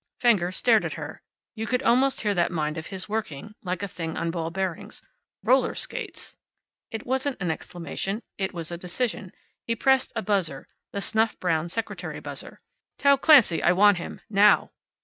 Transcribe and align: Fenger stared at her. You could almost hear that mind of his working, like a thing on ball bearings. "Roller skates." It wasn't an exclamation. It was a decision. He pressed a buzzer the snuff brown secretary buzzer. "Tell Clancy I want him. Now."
Fenger 0.19 0.51
stared 0.51 0.83
at 0.83 0.93
her. 0.95 1.21
You 1.53 1.67
could 1.67 1.83
almost 1.83 2.21
hear 2.21 2.33
that 2.33 2.51
mind 2.51 2.75
of 2.75 2.87
his 2.87 3.07
working, 3.07 3.53
like 3.61 3.83
a 3.83 3.87
thing 3.87 4.17
on 4.17 4.31
ball 4.31 4.49
bearings. 4.49 5.03
"Roller 5.43 5.75
skates." 5.75 6.35
It 6.89 7.05
wasn't 7.05 7.37
an 7.39 7.51
exclamation. 7.51 8.23
It 8.39 8.51
was 8.51 8.71
a 8.71 8.79
decision. 8.79 9.31
He 9.67 9.75
pressed 9.75 10.11
a 10.15 10.23
buzzer 10.23 10.67
the 10.91 11.01
snuff 11.01 11.39
brown 11.39 11.69
secretary 11.69 12.19
buzzer. 12.19 12.61
"Tell 12.97 13.19
Clancy 13.19 13.61
I 13.61 13.73
want 13.73 13.97
him. 13.97 14.21
Now." 14.27 14.71